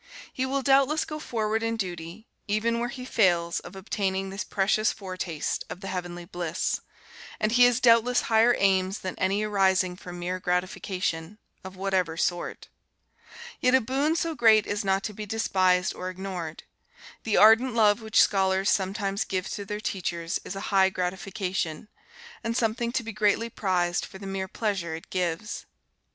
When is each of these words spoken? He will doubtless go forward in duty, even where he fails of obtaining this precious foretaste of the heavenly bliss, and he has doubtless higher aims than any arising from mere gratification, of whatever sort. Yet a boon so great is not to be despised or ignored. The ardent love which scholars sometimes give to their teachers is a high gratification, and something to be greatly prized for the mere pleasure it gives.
He 0.33 0.47
will 0.47 0.63
doubtless 0.63 1.05
go 1.05 1.19
forward 1.19 1.61
in 1.61 1.77
duty, 1.77 2.25
even 2.47 2.79
where 2.79 2.89
he 2.89 3.05
fails 3.05 3.59
of 3.59 3.75
obtaining 3.75 4.31
this 4.31 4.43
precious 4.43 4.91
foretaste 4.91 5.63
of 5.69 5.81
the 5.81 5.89
heavenly 5.89 6.25
bliss, 6.25 6.81
and 7.39 7.51
he 7.51 7.65
has 7.65 7.79
doubtless 7.79 8.21
higher 8.21 8.55
aims 8.57 8.97
than 8.97 9.13
any 9.19 9.43
arising 9.43 9.95
from 9.95 10.17
mere 10.17 10.39
gratification, 10.39 11.37
of 11.63 11.75
whatever 11.75 12.17
sort. 12.17 12.67
Yet 13.59 13.75
a 13.75 13.79
boon 13.79 14.15
so 14.15 14.33
great 14.33 14.65
is 14.65 14.83
not 14.83 15.03
to 15.03 15.13
be 15.13 15.27
despised 15.27 15.93
or 15.93 16.09
ignored. 16.09 16.63
The 17.21 17.37
ardent 17.37 17.75
love 17.75 18.01
which 18.01 18.19
scholars 18.23 18.71
sometimes 18.71 19.23
give 19.23 19.49
to 19.51 19.65
their 19.65 19.79
teachers 19.79 20.39
is 20.43 20.55
a 20.55 20.71
high 20.73 20.89
gratification, 20.89 21.89
and 22.43 22.57
something 22.57 22.91
to 22.93 23.03
be 23.03 23.11
greatly 23.13 23.51
prized 23.51 24.05
for 24.05 24.17
the 24.17 24.25
mere 24.25 24.47
pleasure 24.47 24.95
it 24.95 25.11
gives. 25.11 25.67